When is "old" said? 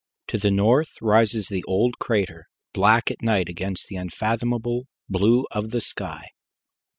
1.65-1.99